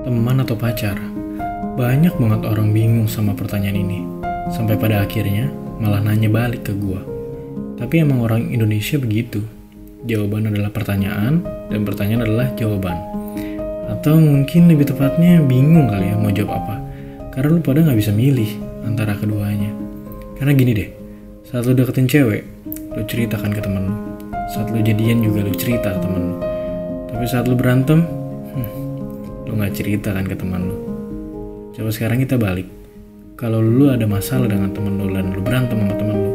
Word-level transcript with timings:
Teman 0.00 0.40
atau 0.40 0.56
pacar? 0.56 0.96
Banyak 1.76 2.16
banget 2.16 2.40
orang 2.48 2.72
bingung 2.72 3.04
sama 3.04 3.36
pertanyaan 3.36 3.84
ini. 3.84 4.00
Sampai 4.48 4.80
pada 4.80 5.04
akhirnya 5.04 5.52
malah 5.76 6.00
nanya 6.00 6.32
balik 6.32 6.66
ke 6.66 6.72
gua. 6.72 7.04
Tapi 7.76 8.00
emang 8.00 8.24
orang 8.24 8.48
Indonesia 8.48 8.96
begitu. 8.96 9.44
Jawaban 10.08 10.48
adalah 10.48 10.72
pertanyaan 10.72 11.44
dan 11.68 11.84
pertanyaan 11.84 12.24
adalah 12.24 12.48
jawaban. 12.56 12.96
Atau 13.92 14.16
mungkin 14.16 14.72
lebih 14.72 14.88
tepatnya 14.88 15.44
bingung 15.44 15.92
kali 15.92 16.10
ya 16.10 16.16
mau 16.16 16.32
jawab 16.32 16.58
apa. 16.58 16.89
Karena 17.40 17.56
lu 17.56 17.64
pada 17.64 17.80
nggak 17.80 17.96
bisa 17.96 18.12
milih 18.12 18.52
antara 18.84 19.16
keduanya. 19.16 19.72
Karena 20.36 20.52
gini 20.52 20.76
deh, 20.76 20.92
saat 21.48 21.64
lu 21.64 21.72
deketin 21.72 22.04
cewek, 22.04 22.44
lu 22.68 23.00
ceritakan 23.08 23.48
ke 23.56 23.64
temen 23.64 23.88
lu. 23.88 23.96
Saat 24.52 24.68
lu 24.68 24.84
jadian 24.84 25.24
juga 25.24 25.48
lu 25.48 25.56
cerita 25.56 25.96
ke 25.96 26.04
temen 26.04 26.20
lu. 26.20 26.36
Tapi 27.08 27.24
saat 27.24 27.48
lu 27.48 27.56
berantem, 27.56 28.04
hmm, 28.04 28.70
lu 29.48 29.56
nggak 29.56 29.72
cerita 29.72 30.12
kan 30.12 30.28
ke 30.28 30.36
teman 30.36 30.68
lu. 30.68 30.76
Coba 31.72 31.88
sekarang 31.88 32.20
kita 32.20 32.36
balik. 32.36 32.68
Kalau 33.40 33.64
lu 33.64 33.88
ada 33.88 34.04
masalah 34.04 34.44
dengan 34.44 34.76
temen 34.76 35.00
lu 35.00 35.08
dan 35.08 35.32
lu 35.32 35.40
berantem 35.40 35.80
sama 35.80 35.96
temen 35.96 36.16
lu, 36.20 36.32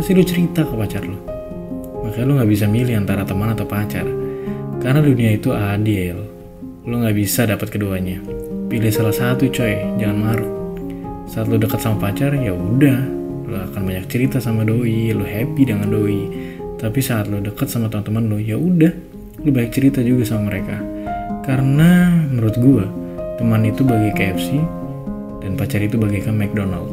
pasti 0.00 0.16
lu 0.16 0.24
cerita 0.24 0.64
ke 0.64 0.72
pacar 0.72 1.04
lu. 1.04 1.20
Makanya 2.08 2.24
lu 2.24 2.32
nggak 2.40 2.48
bisa 2.48 2.64
milih 2.64 2.96
antara 2.96 3.20
teman 3.28 3.52
atau 3.52 3.68
pacar. 3.68 4.08
Karena 4.80 5.04
dunia 5.04 5.28
itu 5.28 5.52
adil. 5.52 6.16
Lu 6.88 7.04
nggak 7.04 7.12
bisa 7.20 7.44
dapat 7.44 7.68
keduanya. 7.68 8.47
Pilih 8.68 8.92
salah 8.92 9.16
satu 9.16 9.48
coy, 9.48 9.80
jangan 9.96 10.18
maruk. 10.20 10.52
Saat 11.24 11.48
lu 11.48 11.56
dekat 11.56 11.80
sama 11.80 12.04
pacar, 12.04 12.36
ya 12.36 12.52
udah, 12.52 13.00
lu 13.48 13.56
akan 13.56 13.80
banyak 13.80 14.04
cerita 14.12 14.44
sama 14.44 14.60
doi, 14.60 15.08
lu 15.16 15.24
happy 15.24 15.64
dengan 15.64 15.88
doi. 15.88 16.28
Tapi 16.76 17.00
saat 17.00 17.32
lu 17.32 17.40
dekat 17.40 17.64
sama 17.64 17.88
teman-teman 17.88 18.28
lu, 18.28 18.36
ya 18.36 18.60
udah, 18.60 18.92
lu 19.40 19.48
baik 19.56 19.72
cerita 19.72 20.04
juga 20.04 20.28
sama 20.28 20.52
mereka. 20.52 20.84
Karena 21.48 22.12
menurut 22.28 22.60
gua, 22.60 22.84
teman 23.40 23.64
itu 23.64 23.80
bagi 23.88 24.12
KFC 24.12 24.60
dan 25.40 25.56
pacar 25.56 25.80
itu 25.80 25.96
bagaikan 25.96 26.36
McDonald. 26.36 26.92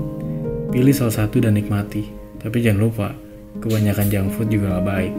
Pilih 0.72 0.96
salah 0.96 1.28
satu 1.28 1.44
dan 1.44 1.60
nikmati. 1.60 2.08
Tapi 2.40 2.64
jangan 2.64 2.88
lupa, 2.88 3.12
kebanyakan 3.60 4.08
junk 4.08 4.32
food 4.32 4.48
juga 4.48 4.80
gak 4.80 4.88
baik. 4.88 5.14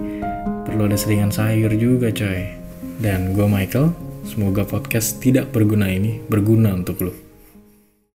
Perlu 0.64 0.88
ada 0.88 0.96
selingan 0.96 1.28
sayur 1.28 1.68
juga 1.76 2.08
coy. 2.08 2.48
Dan 2.96 3.36
gua 3.36 3.44
Michael, 3.44 4.05
semoga 4.26 4.66
podcast 4.66 5.22
tidak 5.22 5.54
berguna 5.54 5.86
ini 5.86 6.18
berguna 6.26 6.74
untuk 6.74 6.98
lo. 7.06 7.25